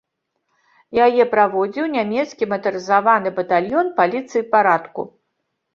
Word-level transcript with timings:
Яе 1.07 1.23
праводзіў 1.33 1.85
нямецкі 1.97 2.43
матарызаваны 2.55 3.29
батальён 3.37 3.95
паліцыі 4.03 4.43
парадку. 4.57 5.01